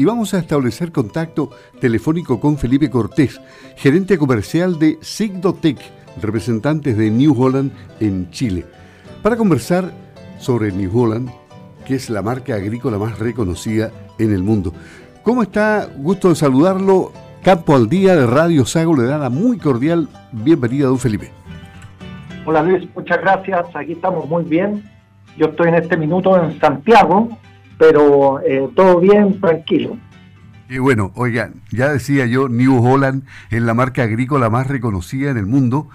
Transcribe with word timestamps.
y 0.00 0.04
vamos 0.06 0.32
a 0.32 0.38
establecer 0.38 0.92
contacto 0.92 1.50
telefónico 1.78 2.40
con 2.40 2.56
Felipe 2.56 2.88
Cortés, 2.88 3.38
gerente 3.76 4.16
comercial 4.16 4.78
de 4.78 4.96
Sigdotec, 5.02 5.76
representantes 6.22 6.96
de 6.96 7.10
New 7.10 7.38
Holland 7.38 7.70
en 8.00 8.30
Chile, 8.30 8.64
para 9.22 9.36
conversar 9.36 9.92
sobre 10.38 10.72
New 10.72 10.90
Holland, 10.98 11.28
que 11.84 11.96
es 11.96 12.08
la 12.08 12.22
marca 12.22 12.54
agrícola 12.54 12.96
más 12.96 13.18
reconocida 13.18 13.90
en 14.18 14.32
el 14.32 14.42
mundo. 14.42 14.72
¿Cómo 15.22 15.42
está? 15.42 15.86
Gusto 15.98 16.30
de 16.30 16.34
saludarlo. 16.34 17.12
Campo 17.42 17.76
al 17.76 17.90
Día 17.90 18.16
de 18.16 18.26
Radio 18.26 18.64
Sago 18.64 18.96
le 18.96 19.02
da 19.02 19.18
la 19.18 19.28
muy 19.28 19.58
cordial 19.58 20.08
bienvenida 20.32 20.86
don 20.86 20.98
Felipe. 20.98 21.30
Hola 22.46 22.62
Luis, 22.62 22.88
muchas 22.94 23.20
gracias. 23.20 23.66
Aquí 23.76 23.92
estamos 23.92 24.26
muy 24.26 24.44
bien. 24.44 24.82
Yo 25.36 25.48
estoy 25.48 25.68
en 25.68 25.74
este 25.74 25.98
minuto 25.98 26.42
en 26.42 26.58
Santiago, 26.58 27.28
pero 27.80 28.42
eh, 28.42 28.68
todo 28.76 29.00
bien, 29.00 29.40
tranquilo. 29.40 29.96
Y 30.68 30.76
bueno, 30.76 31.12
oigan, 31.14 31.54
ya 31.72 31.88
decía 31.88 32.26
yo, 32.26 32.50
New 32.50 32.84
Holland 32.84 33.24
es 33.48 33.62
la 33.62 33.72
marca 33.72 34.02
agrícola 34.02 34.50
más 34.50 34.66
reconocida 34.66 35.30
en 35.30 35.38
el 35.38 35.46
mundo, 35.46 35.88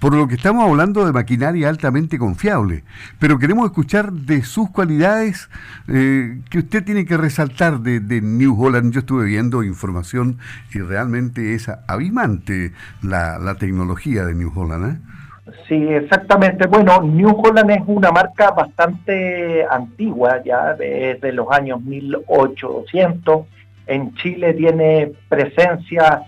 por 0.00 0.14
lo 0.14 0.28
que 0.28 0.34
estamos 0.34 0.68
hablando 0.68 1.06
de 1.06 1.14
maquinaria 1.14 1.70
altamente 1.70 2.18
confiable. 2.18 2.84
Pero 3.18 3.38
queremos 3.38 3.64
escuchar 3.64 4.12
de 4.12 4.42
sus 4.42 4.68
cualidades 4.68 5.48
eh, 5.88 6.42
que 6.50 6.58
usted 6.58 6.84
tiene 6.84 7.06
que 7.06 7.16
resaltar 7.16 7.80
de, 7.80 8.20
New 8.20 8.62
Holland. 8.62 8.92
Yo 8.92 9.00
estuve 9.00 9.24
viendo 9.24 9.62
información 9.62 10.36
y 10.74 10.80
realmente 10.80 11.54
es 11.54 11.70
abismante 11.88 12.72
la, 13.00 13.38
la 13.38 13.54
tecnología 13.54 14.26
de 14.26 14.34
New 14.34 14.52
Holland. 14.54 14.92
¿eh? 14.92 15.19
Sí, 15.66 15.74
exactamente. 15.74 16.66
Bueno, 16.66 17.00
New 17.02 17.40
Holland 17.40 17.70
es 17.70 17.82
una 17.86 18.10
marca 18.10 18.50
bastante 18.50 19.64
antigua, 19.64 20.42
ya 20.44 20.74
desde 20.74 21.32
los 21.32 21.50
años 21.50 21.80
1800. 21.82 23.46
En 23.86 24.14
Chile 24.14 24.54
tiene 24.54 25.12
presencia 25.28 26.22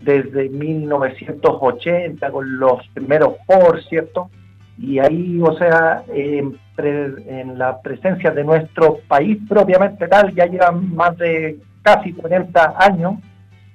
desde 0.00 0.48
1980 0.48 2.30
con 2.30 2.58
los 2.58 2.86
primeros 2.88 3.34
Ford, 3.46 3.80
¿cierto? 3.88 4.30
Y 4.78 4.98
ahí, 4.98 5.40
o 5.42 5.56
sea, 5.56 6.04
en 6.08 7.58
la 7.58 7.80
presencia 7.80 8.30
de 8.30 8.44
nuestro 8.44 8.98
país 9.08 9.38
propiamente 9.48 10.06
tal, 10.06 10.32
ya 10.34 10.46
lleva 10.46 10.70
más 10.70 11.16
de 11.18 11.58
casi 11.82 12.12
40 12.12 12.74
años. 12.78 13.14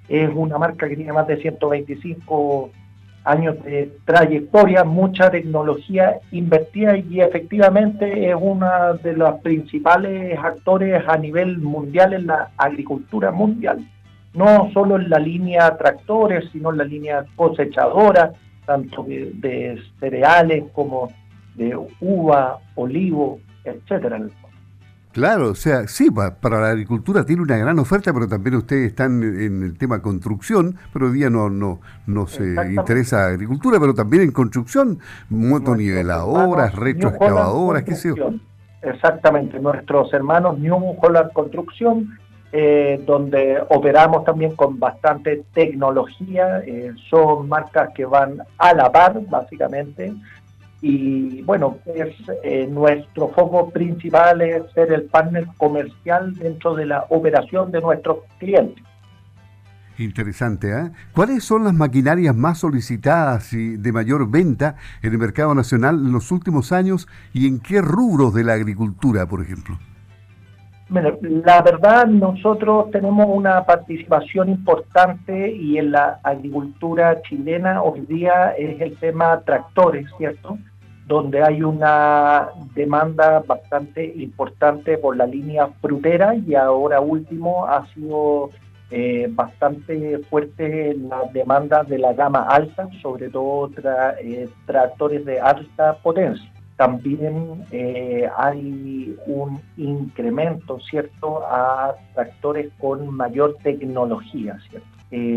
Es 0.07 0.29
una 0.33 0.57
marca 0.57 0.87
que 0.87 0.95
tiene 0.95 1.11
más 1.11 1.27
de 1.27 1.37
125 1.37 2.71
años 3.23 3.63
de 3.63 3.91
trayectoria, 4.05 4.83
mucha 4.83 5.31
tecnología 5.31 6.19
invertida 6.31 6.97
y 6.97 7.21
efectivamente 7.21 8.29
es 8.29 8.35
uno 8.39 8.67
de 9.01 9.13
los 9.13 9.39
principales 9.41 10.37
actores 10.37 11.03
a 11.07 11.17
nivel 11.17 11.57
mundial 11.59 12.13
en 12.13 12.27
la 12.27 12.51
agricultura 12.57 13.31
mundial. 13.31 13.87
No 14.33 14.69
solo 14.73 14.97
en 14.97 15.09
la 15.09 15.19
línea 15.19 15.77
tractores, 15.77 16.49
sino 16.51 16.71
en 16.71 16.77
la 16.79 16.83
línea 16.83 17.25
cosechadora, 17.35 18.33
tanto 18.65 19.03
de, 19.03 19.79
cereales 19.99 20.65
como 20.73 21.09
de 21.55 21.77
uva, 22.01 22.59
olivo, 22.75 23.39
etcétera. 23.63 24.19
Claro, 25.13 25.51
o 25.51 25.55
sea, 25.55 25.87
sí, 25.87 26.09
para 26.09 26.59
la 26.59 26.69
agricultura 26.69 27.23
tiene 27.23 27.43
una 27.43 27.55
gran 27.55 27.77
oferta, 27.77 28.11
pero 28.11 28.27
también 28.27 28.55
ustedes 28.55 28.87
están 28.87 29.21
en 29.21 29.61
el 29.61 29.77
tema 29.77 30.01
construcción, 30.01 30.75
pero 30.91 31.05
hoy 31.05 31.13
día 31.13 31.29
no, 31.29 31.51
no, 31.51 31.81
no 32.07 32.25
se 32.25 32.43
interesa 32.71 33.27
agricultura, 33.27 33.79
pero 33.79 33.93
también 33.93 34.23
en 34.23 34.31
construcción, 34.31 34.97
motoniveladoras, 35.29 36.75
retroexcavadoras, 36.75 37.83
qué 37.83 37.93
sé 37.93 38.15
yo. 38.17 38.31
Exactamente, 38.81 39.59
nuestros 39.59 40.11
hermanos 40.15 40.57
New 40.57 40.97
Holland 40.99 41.31
Construcción, 41.31 42.17
eh, 42.51 42.99
donde 43.05 43.61
operamos 43.69 44.25
también 44.25 44.55
con 44.55 44.79
bastante 44.79 45.43
tecnología, 45.53 46.63
eh, 46.65 46.91
son 47.07 47.47
marcas 47.47 47.91
que 47.93 48.05
van 48.05 48.39
a 48.57 48.73
la 48.73 48.91
par, 48.91 49.21
básicamente, 49.29 50.11
y 50.85 51.41
bueno, 51.43 51.77
es 51.85 52.13
eh, 52.43 52.67
nuestro 52.69 53.29
foco 53.29 53.69
principal 53.69 54.41
es 54.41 54.69
ser 54.73 54.91
el 54.91 55.03
partner 55.03 55.47
comercial 55.55 56.35
dentro 56.35 56.75
de 56.75 56.85
la 56.85 57.05
operación 57.09 57.71
de 57.71 57.79
nuestros 57.79 58.17
clientes. 58.37 58.83
Interesante, 59.97 60.71
¿eh? 60.71 60.91
¿Cuáles 61.13 61.45
son 61.45 61.63
las 61.63 61.73
maquinarias 61.73 62.35
más 62.35 62.57
solicitadas 62.57 63.53
y 63.53 63.77
de 63.77 63.93
mayor 63.93 64.29
venta 64.29 64.75
en 65.01 65.13
el 65.13 65.19
mercado 65.19 65.55
nacional 65.55 65.95
en 65.95 66.11
los 66.11 66.33
últimos 66.33 66.73
años 66.73 67.07
y 67.31 67.47
en 67.47 67.61
qué 67.61 67.79
rubros 67.79 68.33
de 68.33 68.43
la 68.43 68.53
agricultura, 68.53 69.25
por 69.25 69.41
ejemplo? 69.41 69.79
Bueno, 70.89 71.17
la 71.21 71.61
verdad, 71.61 72.07
nosotros 72.07 72.91
tenemos 72.91 73.25
una 73.29 73.65
participación 73.65 74.49
importante 74.49 75.49
y 75.49 75.77
en 75.77 75.91
la 75.91 76.19
agricultura 76.23 77.21
chilena 77.21 77.81
hoy 77.81 78.01
día 78.01 78.51
es 78.57 78.81
el 78.81 78.97
tema 78.97 79.39
tractores, 79.45 80.07
¿cierto? 80.17 80.57
Donde 81.05 81.43
hay 81.43 81.61
una 81.61 82.49
demanda 82.75 83.43
bastante 83.45 84.05
importante 84.15 84.97
por 84.97 85.17
la 85.17 85.25
línea 85.25 85.67
frutera 85.81 86.35
y 86.35 86.55
ahora 86.55 87.01
último 87.01 87.65
ha 87.65 87.85
sido 87.93 88.49
eh, 88.89 89.27
bastante 89.31 90.19
fuerte 90.29 90.95
la 90.95 91.23
demanda 91.33 91.83
de 91.83 91.97
la 91.97 92.13
gama 92.13 92.43
alta, 92.47 92.87
sobre 93.01 93.29
todo 93.29 93.71
eh, 94.21 94.47
tractores 94.65 95.25
de 95.25 95.39
alta 95.39 95.97
potencia. 95.97 96.49
También 96.77 97.65
eh, 97.71 98.27
hay 98.37 99.17
un 99.25 99.59
incremento, 99.77 100.79
¿cierto?, 100.79 101.43
a 101.45 101.95
tractores 102.13 102.71
con 102.79 103.09
mayor 103.15 103.57
tecnología, 103.63 104.57
¿cierto? 104.69 104.87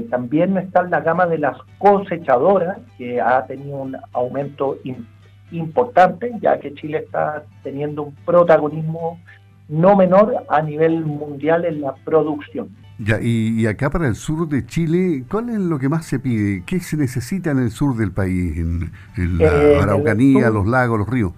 también 0.09 0.57
está 0.57 0.83
la 0.85 1.01
gama 1.01 1.27
de 1.27 1.37
las 1.37 1.59
cosechadoras, 1.77 2.79
que 2.97 3.21
ha 3.21 3.45
tenido 3.45 3.77
un 3.77 3.95
aumento 4.15 4.79
importante 4.85 5.16
importante, 5.53 6.33
ya 6.41 6.59
que 6.59 6.75
Chile 6.75 6.99
está 7.05 7.45
teniendo 7.63 8.05
un 8.05 8.15
protagonismo 8.25 9.21
no 9.69 9.97
menor 9.97 10.45
a 10.49 10.63
nivel 10.63 11.05
mundial 11.05 11.65
en 11.65 11.81
la 11.81 11.95
producción. 11.95 12.69
Ya, 12.99 13.21
y, 13.21 13.67
acá 13.67 13.91
para 13.91 14.09
el 14.09 14.15
sur 14.15 14.49
de 14.49 14.65
Chile, 14.65 15.25
¿cuál 15.31 15.51
es 15.51 15.59
lo 15.59 15.79
que 15.79 15.89
más 15.89 16.07
se 16.07 16.19
pide? 16.19 16.63
¿Qué 16.65 16.81
se 16.81 16.97
necesita 16.97 17.51
en 17.51 17.59
el 17.59 17.71
sur 17.71 17.95
del 17.95 18.11
país? 18.11 18.57
¿En, 18.57 18.91
la 19.39 19.45
eh, 19.45 19.79
Araucanía, 19.83 20.49
los 20.49 20.67
lagos, 20.67 20.99
los 20.99 21.09
ríos? 21.09 21.33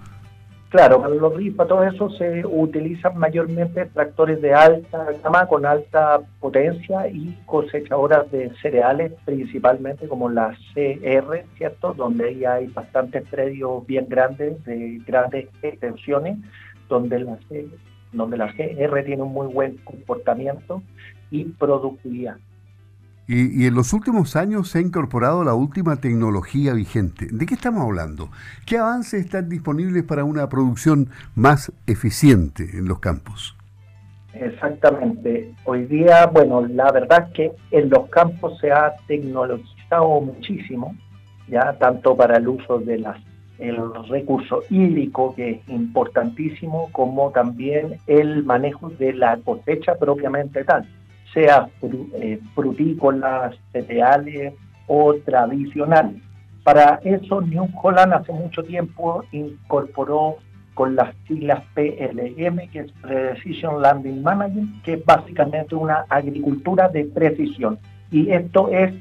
Claro, 0.71 1.09
los 1.09 1.35
ríos, 1.35 1.57
para 1.57 1.69
todo 1.69 1.83
eso 1.83 2.11
se 2.11 2.45
utilizan 2.45 3.17
mayormente 3.17 3.87
tractores 3.87 4.43
de 4.43 4.53
alta 4.53 5.07
gama 5.25 5.47
con 5.47 5.65
alta 5.65 6.21
potencia 6.41 7.09
y 7.09 7.39
cosechadoras 7.47 8.31
de 8.31 8.53
cereales, 8.61 9.15
principalmente 9.25 10.07
como 10.07 10.29
la 10.29 10.55
CR, 10.75 11.45
¿cierto? 11.57 11.95
Donde 11.95 12.29
ahí 12.29 12.45
hay 12.45 12.67
bastantes 12.67 13.27
predios 13.31 13.87
bien 13.87 14.09
grandes, 14.11 14.63
de 14.65 15.01
grandes 15.07 15.49
extensiones, 15.63 16.37
donde 16.87 17.21
la, 17.21 17.39
donde 18.13 18.37
la 18.37 18.49
CR 18.49 19.05
tiene 19.05 19.23
un 19.23 19.33
muy 19.33 19.47
buen 19.47 19.79
comportamiento 19.79 20.83
y 21.31 21.45
productividad. 21.45 22.37
Y, 23.29 23.67
en 23.67 23.75
los 23.75 23.93
últimos 23.93 24.37
años 24.37 24.71
se 24.71 24.79
ha 24.79 24.81
incorporado 24.81 25.45
la 25.45 25.53
última 25.53 25.97
tecnología 25.97 26.73
vigente. 26.73 27.27
¿De 27.31 27.45
qué 27.45 27.55
estamos 27.55 27.83
hablando? 27.83 28.31
¿Qué 28.65 28.79
avances 28.79 29.23
están 29.23 29.51
disponibles 29.51 30.03
para 30.03 30.25
una 30.25 30.49
producción 30.49 31.11
más 31.35 31.71
eficiente 31.87 32.63
en 32.73 32.89
los 32.89 33.01
campos? 33.01 33.55
Exactamente. 34.33 35.55
Hoy 35.65 35.85
día, 35.85 36.25
bueno, 36.27 36.67
la 36.67 36.91
verdad 36.91 37.27
es 37.29 37.35
que 37.35 37.53
en 37.71 37.91
los 37.91 38.09
campos 38.09 38.59
se 38.61 38.73
ha 38.73 38.95
tecnologizado 39.07 40.23
muchísimo, 40.23 40.97
ya 41.49 41.75
tanto 41.75 42.17
para 42.17 42.39
el 42.39 42.49
uso 42.49 42.79
de 42.79 42.99
las 42.99 43.19
el 43.59 43.77
recurso 44.09 44.63
hídrico, 44.71 45.35
que 45.35 45.51
es 45.51 45.69
importantísimo, 45.69 46.89
como 46.93 47.33
también 47.33 47.99
el 48.07 48.45
manejo 48.45 48.89
de 48.89 49.13
la 49.13 49.37
cosecha 49.39 49.97
propiamente 49.97 50.63
tal 50.63 50.87
sea 51.33 51.69
eh, 51.83 52.41
frutícolas, 52.55 53.55
cereales 53.73 54.55
o 54.87 55.15
tradicionales. 55.25 56.23
Para 56.65 57.01
eso 57.05 57.41
New 57.41 57.69
Holland 57.83 58.13
hace 58.13 58.33
mucho 58.33 58.63
tiempo 58.63 59.25
incorporó 59.33 60.37
con 60.75 60.95
las 60.95 61.15
siglas 61.27 61.63
PLM, 61.75 62.69
que 62.71 62.81
es 62.81 62.93
Precision 63.03 63.83
Landing 63.83 64.23
Management, 64.23 64.83
que 64.83 64.95
es 64.95 65.05
básicamente 65.05 65.75
una 65.75 66.05
agricultura 66.09 66.89
de 66.89 67.05
precisión. 67.05 67.79
Y 68.11 68.31
esto 68.31 68.69
es, 68.69 68.95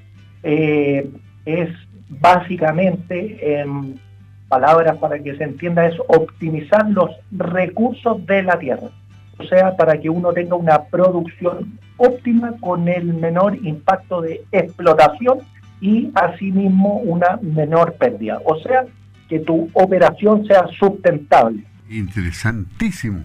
eh, 0.43 1.09
es 1.45 1.69
básicamente, 2.09 3.59
en 3.59 3.99
palabras 4.47 4.97
para 4.97 5.19
que 5.19 5.35
se 5.35 5.43
entienda, 5.43 5.85
es 5.85 5.99
optimizar 6.07 6.89
los 6.89 7.11
recursos 7.31 8.25
de 8.25 8.43
la 8.43 8.57
tierra 8.57 8.89
o 9.37 9.43
sea, 9.43 9.75
para 9.75 9.99
que 9.99 10.09
uno 10.09 10.33
tenga 10.33 10.55
una 10.55 10.83
producción 10.85 11.79
óptima 11.97 12.53
con 12.59 12.87
el 12.87 13.13
menor 13.13 13.55
impacto 13.55 14.21
de 14.21 14.43
explotación 14.51 15.39
y 15.81 16.11
asimismo 16.15 16.97
una 16.97 17.39
menor 17.41 17.93
pérdida. 17.93 18.39
O 18.45 18.57
sea, 18.59 18.85
que 19.29 19.39
tu 19.39 19.69
operación 19.73 20.45
sea 20.45 20.65
sustentable. 20.79 21.63
Interesantísimo. 21.89 23.23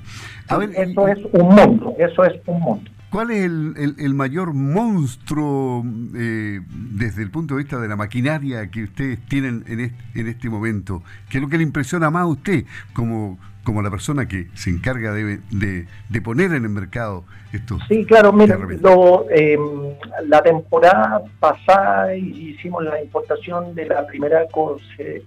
eso 0.77 1.09
es 1.09 1.19
un 1.33 1.55
mundo, 1.55 1.95
eso 1.99 2.25
es 2.25 2.35
un 2.47 2.61
mundo. 2.61 2.91
¿Cuál 3.11 3.31
es 3.31 3.45
el, 3.45 4.15
mayor 4.15 4.55
monstruo 4.55 5.85
eh, 6.17 6.61
desde 6.71 7.23
el 7.23 7.31
punto 7.31 7.55
de 7.55 7.63
vista 7.63 7.79
de 7.79 7.87
la 7.87 7.95
maquinaria 7.95 8.71
que 8.71 8.85
ustedes 8.85 9.21
tienen 9.27 9.65
en 9.67 9.93
en 10.15 10.29
este 10.29 10.49
momento? 10.49 11.03
¿Qué 11.29 11.37
es 11.37 11.43
lo 11.43 11.51
que 11.51 11.59
le 11.59 11.63
impresiona 11.63 12.11
más 12.11 12.23
a 12.23 12.27
usted 12.27 12.65
como, 12.95 13.39
como 13.65 13.83
la 13.83 13.91
persona 13.91 14.27
que 14.27 14.49
se 14.55 14.71
encarga 14.71 15.13
de, 15.13 15.39
de, 15.51 16.21
poner 16.21 16.53
en 16.53 16.65
el 16.65 16.71
mercado 16.71 17.25
esto. 17.53 17.79
Sí, 17.89 18.05
claro, 18.05 18.33
mira, 18.33 18.59
lo, 18.81 19.27
em, 19.31 19.95
la 20.27 20.43
temporada 20.43 21.23
pasada 21.39 22.15
hicimos 22.17 22.85
la 22.85 23.03
importación 23.03 23.75
de 23.75 23.87
la 23.87 24.07
primera 24.07 24.47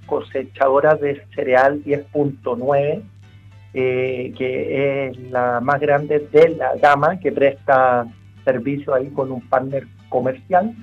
cosechadora 0.06 0.96
de 0.96 1.22
cereal 1.34 1.84
10.9, 1.84 3.02
eh, 3.74 4.34
que 4.38 5.08
es 5.08 5.20
la 5.32 5.60
más 5.62 5.80
grande 5.80 6.20
de 6.32 6.50
la 6.50 6.76
gama, 6.76 7.20
que 7.20 7.32
presta 7.32 8.06
servicio 8.44 8.94
ahí 8.94 9.10
con 9.10 9.32
un 9.32 9.42
partner 9.42 9.88
comercial. 10.10 10.74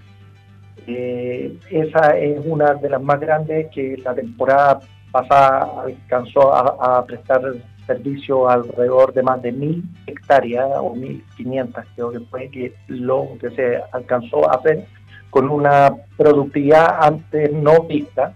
Eh, 0.87 1.56
esa 1.70 2.19
es 2.19 2.40
una 2.44 2.75
de 2.75 2.90
las 2.90 3.00
más 3.00 3.20
grandes 3.20 3.69
que 3.72 3.96
la 3.98 4.14
temporada 4.14 4.81
pasada 5.12 5.69
alcanzó 5.85 6.53
a, 6.53 7.05
prestar 7.05 7.43
servicio 7.87 8.49
alrededor 8.49 9.12
de 9.12 9.23
más 9.23 9.43
de 9.43 9.53
mil 9.53 9.85
hectáreas 10.06 10.69
o 10.79 10.94
mil 10.94 11.25
quinientas 11.37 11.85
creo 11.94 12.11
que 12.11 12.20
fue 12.20 12.50
lo 12.88 13.29
que 13.41 13.50
se 13.50 13.81
alcanzó 13.93 14.49
a 14.49 14.55
hacer 14.55 14.87
con 15.32 15.49
una 15.49 15.91
productividad 16.19 17.05
antes 17.05 17.50
no 17.55 17.85
vista, 17.85 18.35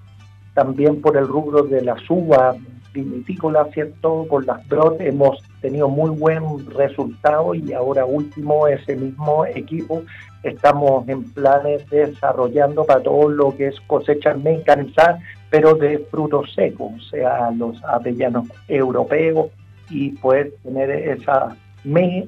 también 0.54 1.02
por 1.02 1.18
el 1.18 1.28
rubro 1.28 1.62
de 1.62 1.82
las 1.82 2.00
uvas 2.08 2.56
vinitícolas, 2.94 3.70
¿cierto? 3.72 4.26
Con 4.26 4.46
las 4.46 4.66
brotes 4.66 5.06
hemos 5.06 5.42
tenido 5.60 5.90
muy 5.90 6.08
buen 6.08 6.42
resultado 6.70 7.54
y 7.54 7.74
ahora 7.74 8.06
último 8.06 8.66
ese 8.66 8.96
mismo 8.96 9.44
equipo 9.44 10.04
estamos 10.42 11.06
en 11.08 11.22
planes 11.34 11.86
desarrollando 11.90 12.84
para 12.84 13.02
todo 13.02 13.28
lo 13.28 13.54
que 13.54 13.66
es 13.66 13.80
cosecha 13.86 14.32
mecanizada 14.32 15.18
pero 15.56 15.74
de 15.74 15.98
frutos 16.10 16.52
secos, 16.54 16.92
o 16.94 17.00
sea, 17.08 17.50
los 17.50 17.82
avellanos 17.84 18.46
europeos, 18.68 19.46
y 19.88 20.10
poder 20.10 20.52
tener 20.62 20.90
esa, 20.90 21.56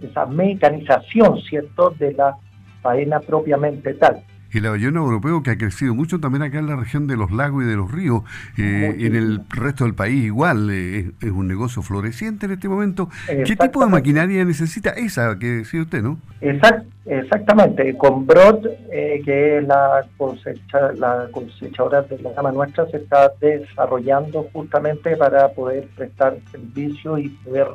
esa 0.03 0.25
mecanización, 0.25 1.39
¿cierto?, 1.43 1.91
de 1.99 2.15
la 2.15 2.39
faena 2.81 3.21
propiamente 3.21 3.93
tal. 3.95 4.23
El 4.53 4.67
avellano 4.67 5.00
europeo 5.05 5.43
que 5.43 5.50
ha 5.50 5.59
crecido 5.59 5.95
mucho 5.95 6.21
también 6.21 6.43
acá 6.43 6.59
en 6.59 6.67
la 6.67 6.77
región 6.77 7.06
de 7.06 7.17
los 7.17 7.31
lagos 7.31 7.65
y 7.65 7.67
de 7.67 7.77
los 7.77 7.91
ríos, 7.91 8.23
eh, 8.56 8.97
en 8.99 9.15
el 9.15 9.43
resto 9.50 9.85
del 9.85 9.95
país 9.95 10.25
igual, 10.25 10.71
eh, 10.71 11.11
es, 11.21 11.31
un 11.31 11.49
negocio 11.49 11.83
floreciente 11.83 12.47
en 12.47 12.53
este 12.53 12.69
momento. 12.69 13.09
¿Qué 13.27 13.56
tipo 13.56 13.85
de 13.85 13.91
maquinaria 13.91 14.45
necesita 14.45 14.91
esa 14.91 15.39
que 15.39 15.47
decía 15.47 15.83
usted, 15.83 16.03
no? 16.03 16.19
exactamente, 17.05 17.97
con 17.97 18.27
Brod, 18.27 18.67
eh, 18.91 19.21
que 19.25 19.59
es 19.59 19.67
la, 19.67 20.05
cosecha, 20.17 20.93
la 20.94 21.29
cosechadora 21.31 22.03
de 22.03 22.19
la 22.19 22.33
gama 22.33 22.53
nuestra, 22.53 22.87
se 22.87 22.99
está 22.99 23.33
desarrollando 23.41 24.49
justamente 24.53 25.17
para 25.17 25.49
poder 25.49 25.89
prestar 25.97 26.37
servicio 26.51 27.19
y 27.19 27.29
poder 27.29 27.67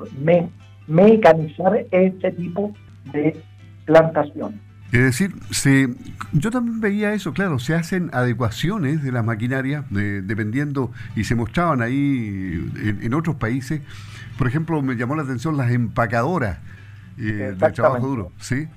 mecanizar 0.87 1.85
este 1.91 2.31
tipo 2.31 2.73
de 3.11 3.37
plantación. 3.85 4.59
Es 4.93 5.01
decir, 5.01 5.31
se, 5.49 5.89
yo 6.33 6.51
también 6.51 6.79
veía 6.79 7.13
eso, 7.13 7.33
claro, 7.33 7.57
se 7.57 7.73
hacen 7.73 8.11
adecuaciones 8.13 9.01
de 9.01 9.11
las 9.11 9.25
maquinarias 9.25 9.85
dependiendo 9.89 10.91
y 11.15 11.23
se 11.23 11.33
mostraban 11.33 11.81
ahí 11.81 12.63
en, 13.01 13.13
otros 13.15 13.37
países. 13.37 13.81
Por 14.37 14.47
ejemplo, 14.47 14.83
me 14.83 14.95
llamó 14.95 15.15
la 15.15 15.23
atención 15.23 15.57
las 15.57 15.71
empacadoras 15.71 16.59
eh, 17.17 17.55
de 17.57 17.71
trabajo 17.71 18.05
duro, 18.05 18.31
¿sí? 18.39 18.67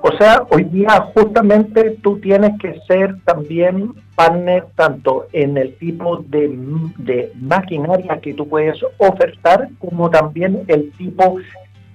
O 0.00 0.16
sea, 0.16 0.44
hoy 0.48 0.64
día 0.64 1.08
justamente 1.14 1.98
tú 2.02 2.18
tienes 2.18 2.58
que 2.58 2.80
ser 2.88 3.14
también 3.26 3.92
partner 4.16 4.64
tanto 4.76 5.26
en 5.34 5.58
el 5.58 5.76
tipo 5.76 6.24
de, 6.26 6.58
de 6.96 7.30
maquinaria 7.38 8.18
que 8.22 8.32
tú 8.32 8.48
puedes 8.48 8.82
ofertar 8.96 9.68
como 9.78 10.08
también 10.08 10.62
el 10.68 10.90
tipo 10.92 11.38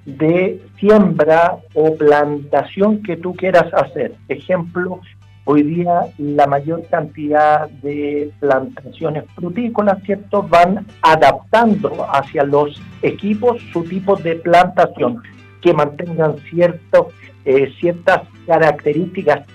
de 0.08 0.62
siembra 0.80 1.58
o 1.74 1.96
plantación 1.96 3.04
que 3.04 3.18
tú 3.18 3.36
quieras 3.36 3.72
hacer. 3.74 4.14
Ejemplo, 4.30 5.02
hoy 5.44 5.64
día 5.64 6.08
la 6.18 6.48
mayor 6.48 6.84
cantidad 6.90 7.70
de 7.70 8.32
plantaciones 8.40 9.26
frutícolas, 9.36 10.02
¿cierto?, 10.04 10.44
van 10.44 10.88
adaptando 11.02 12.06
hacia 12.10 12.44
los 12.44 12.82
equipos 13.02 13.62
su 13.74 13.84
tipo 13.84 14.16
de 14.16 14.38
plantación, 14.38 15.22
que 15.62 15.74
mantengan 15.74 16.38
cierto, 16.50 17.10
eh, 17.44 17.70
ciertas 17.78 18.22
características 18.46 19.46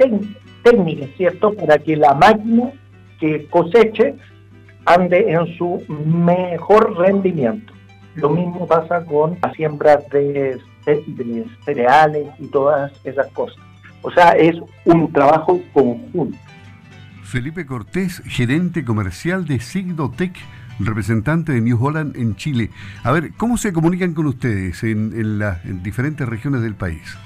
técnicas, 0.62 1.08
¿cierto?, 1.16 1.54
para 1.54 1.78
que 1.78 1.96
la 1.96 2.12
máquina 2.12 2.72
que 3.18 3.46
coseche 3.46 4.16
ande 4.84 5.32
en 5.32 5.46
su 5.56 5.82
mejor 5.88 6.98
rendimiento. 6.98 7.71
Lo 8.14 8.30
mismo 8.30 8.66
pasa 8.66 9.04
con 9.04 9.38
las 9.42 9.54
siembras 9.54 10.08
de, 10.10 10.60
cereales 11.64 12.28
y 12.38 12.46
todas 12.48 12.92
esas 13.04 13.28
cosas. 13.28 13.56
O 14.02 14.10
sea, 14.10 14.30
es 14.32 14.56
un 14.84 15.12
trabajo 15.12 15.60
conjunto. 15.72 16.36
Felipe 17.22 17.64
Cortés, 17.64 18.22
gerente 18.26 18.84
comercial 18.84 19.46
de 19.46 19.60
Sigdotec, 19.60 20.34
representante 20.78 21.52
de 21.52 21.60
New 21.60 21.82
Holland 21.82 22.16
en 22.16 22.36
Chile. 22.36 22.70
A 23.04 23.12
ver, 23.12 23.32
¿cómo 23.36 23.56
se 23.56 23.72
comunican 23.72 24.12
con 24.12 24.26
ustedes 24.26 24.82
en, 24.82 25.38
las 25.38 25.58
diferentes 25.82 26.28
regiones 26.28 26.62
del 26.62 26.74
país? 26.74 27.16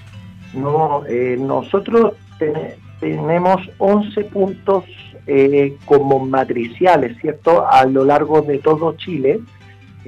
No, 0.55 1.05
eh, 1.09 1.37
nosotros 1.41 2.15
tenemos 3.01 3.61
11 3.79 4.25
puntos 4.25 4.85
eh, 5.27 5.77
como 5.87 6.25
matriciales, 6.25 7.19
¿cierto? 7.21 7.69
A 7.69 7.85
lo 7.87 8.05
largo 8.05 8.43
de 8.43 8.59
todo 8.59 8.97
Chile 8.97 9.41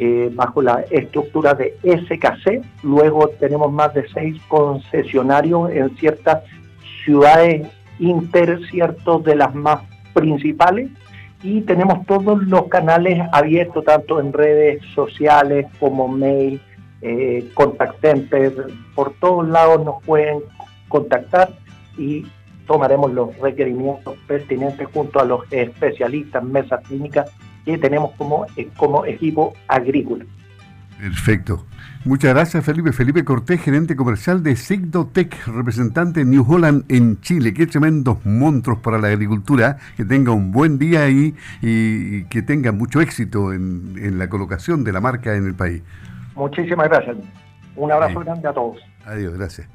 eh, 0.01 0.31
bajo 0.33 0.63
la 0.63 0.85
estructura 0.91 1.55
de 1.55 1.77
SKC. 1.83 2.65
Luego 2.85 3.31
tenemos 3.41 3.73
más 3.73 3.93
de 3.95 4.07
seis 4.15 4.41
concesionarios 4.47 5.71
en 5.73 5.97
ciertas 5.97 6.45
ciudades 7.05 7.67
inter, 7.99 8.61
de 8.61 9.35
las 9.35 9.55
más 9.57 9.81
principales. 10.15 10.89
Y 11.43 11.63
tenemos 11.63 12.07
todos 12.07 12.41
los 12.45 12.69
canales 12.69 13.21
abiertos, 13.33 13.85
tanto 13.85 14.21
en 14.21 14.33
redes 14.33 14.85
sociales 14.95 15.67
como 15.81 16.07
mail, 16.07 16.61
eh, 17.03 17.49
contact 17.55 18.01
center. 18.01 18.53
Por 18.95 19.15
todos 19.15 19.49
lados 19.49 19.85
nos 19.85 20.01
pueden 20.05 20.43
contactar 20.89 21.51
y 21.97 22.25
tomaremos 22.69 23.13
los 23.13 23.37
requerimientos 23.39 24.15
pertinentes 24.29 24.87
junto 24.93 25.19
a 25.19 25.25
los 25.25 25.41
especialistas, 25.51 26.45
mesas 26.45 26.87
clínicas 26.87 27.29
que 27.73 27.79
tenemos 27.79 28.13
como, 28.17 28.47
eh, 28.57 28.69
como 28.77 29.05
equipo 29.05 29.55
agrícola. 29.69 30.25
Perfecto. 30.99 31.65
Muchas 32.05 32.33
gracias, 32.35 32.65
Felipe. 32.65 32.93
Felipe 32.93 33.25
Cortés, 33.25 33.61
gerente 33.61 33.95
comercial 33.95 34.43
de 34.43 34.57
Sigdotech, 34.57 35.47
representante 35.47 36.21
de 36.21 36.27
New 36.27 36.45
Holland 36.49 36.85
en 36.89 37.21
Chile. 37.21 37.53
Qué 37.53 37.67
tremendos 37.67 38.25
monstruos 38.25 38.81
para 38.81 38.99
la 38.99 39.09
agricultura. 39.09 39.79
Que 39.97 40.05
tenga 40.05 40.33
un 40.33 40.51
buen 40.51 40.79
día 40.79 41.05
ahí 41.05 41.35
y 41.61 42.25
que 42.25 42.43
tenga 42.43 42.73
mucho 42.73 43.01
éxito 43.01 43.53
en, 43.53 43.95
en 43.97 44.19
la 44.19 44.29
colocación 44.29 44.83
de 44.83 44.93
la 44.93 45.01
marca 45.01 45.37
en 45.37 45.47
el 45.47 45.55
país. 45.55 45.83
Muchísimas 46.35 46.89
gracias. 46.89 47.17
Un 47.77 47.93
abrazo 47.93 48.21
grande 48.21 48.49
a 48.49 48.53
todos. 48.53 48.79
Adiós, 49.05 49.35
gracias. 49.35 49.69